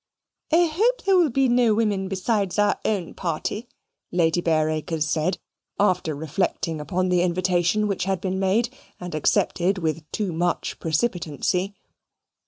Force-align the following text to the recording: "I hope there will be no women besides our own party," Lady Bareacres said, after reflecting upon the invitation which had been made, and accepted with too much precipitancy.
"I 0.51 0.65
hope 0.65 1.03
there 1.03 1.15
will 1.15 1.29
be 1.29 1.47
no 1.47 1.75
women 1.75 2.07
besides 2.07 2.57
our 2.57 2.79
own 2.83 3.13
party," 3.13 3.67
Lady 4.11 4.41
Bareacres 4.41 5.05
said, 5.07 5.37
after 5.79 6.15
reflecting 6.15 6.81
upon 6.81 7.09
the 7.09 7.21
invitation 7.21 7.87
which 7.87 8.05
had 8.05 8.19
been 8.19 8.39
made, 8.39 8.75
and 8.99 9.13
accepted 9.13 9.77
with 9.77 10.09
too 10.11 10.33
much 10.33 10.79
precipitancy. 10.79 11.75